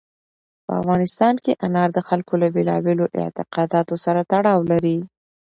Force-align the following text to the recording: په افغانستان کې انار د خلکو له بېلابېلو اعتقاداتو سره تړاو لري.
په 0.65 0.71
افغانستان 0.81 1.33
کې 1.43 1.59
انار 1.65 1.89
د 1.93 1.99
خلکو 2.07 2.33
له 2.41 2.47
بېلابېلو 2.55 3.05
اعتقاداتو 3.21 3.95
سره 4.05 4.19
تړاو 4.31 4.59
لري. 4.71 4.97